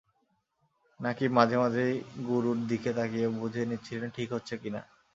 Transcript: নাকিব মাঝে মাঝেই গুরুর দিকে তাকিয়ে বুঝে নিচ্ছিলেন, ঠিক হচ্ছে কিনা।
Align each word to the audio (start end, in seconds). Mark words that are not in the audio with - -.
নাকিব 0.99 1.31
মাঝে 1.31 1.57
মাঝেই 1.57 1.93
গুরুর 2.27 2.59
দিকে 2.67 2.91
তাকিয়ে 2.93 3.27
বুঝে 3.39 3.61
নিচ্ছিলেন, 3.65 4.09
ঠিক 4.09 4.29
হচ্ছে 4.33 4.55
কিনা। 4.57 4.81